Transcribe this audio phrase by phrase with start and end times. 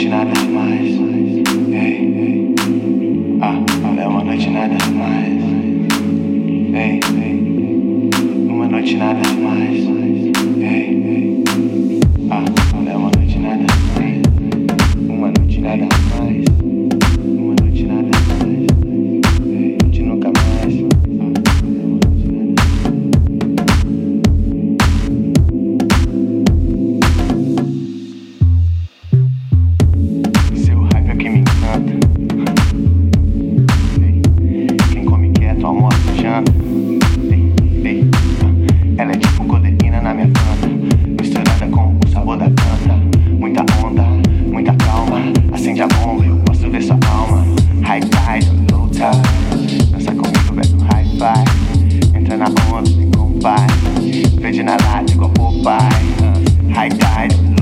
[0.00, 0.98] noite nada demais.
[1.72, 2.54] Ei, ei.
[3.42, 5.42] Ah, é uma noite nada demais.
[6.72, 8.10] Ei, ei.
[8.48, 9.89] Uma noite nada demais.
[55.08, 55.92] you got five,
[56.72, 57.59] high tide.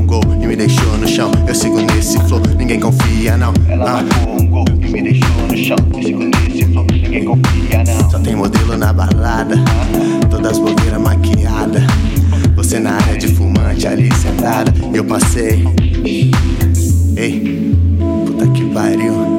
[0.00, 1.30] Um gol e me deixou no chão.
[1.46, 3.52] Eu sigo nesse flow, ninguém confia não.
[3.68, 5.76] Ela marcou um gol e me deixou no chão.
[5.94, 8.10] Eu sigo nesse flow, ninguém confia não.
[8.10, 9.56] Só tem modelo na balada,
[10.30, 11.82] todas blogueiras maquiadas.
[12.56, 15.64] Você na área de fumante ali sentada, eu passei.
[17.16, 19.29] Ei, puta que pariu.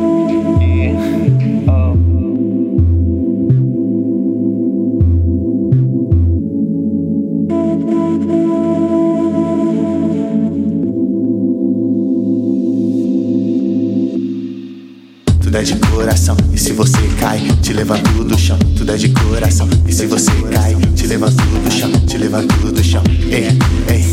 [15.51, 18.57] Tudo é de coração, e se você cai, te levanto do chão.
[18.77, 22.81] Tudo é de coração, e se você cai, te levanto do chão, te levanto do
[22.81, 23.03] chão.
[23.29, 23.49] Ei,
[23.89, 24.05] ei,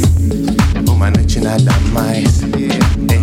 [0.91, 2.43] uma noite nada mais.
[2.43, 3.23] Ei,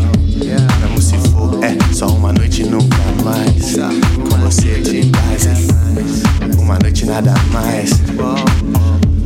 [0.79, 3.75] mesmo se for, é só uma noite nunca mais.
[4.29, 5.49] Com você tudo em paz,
[6.57, 7.91] uma noite nada mais.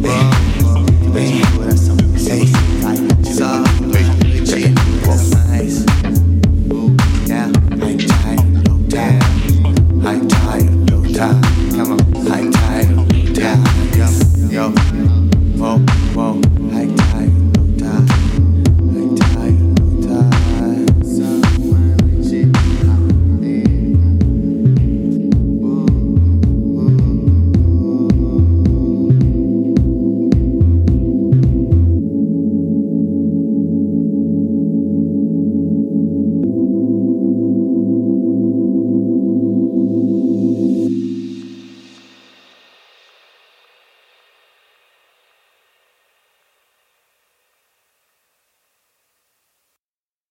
[0.04, 0.39] Ei,
[11.20, 11.59] time.